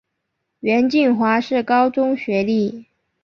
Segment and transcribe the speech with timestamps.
[0.61, 2.87] 袁敬华是高中学历。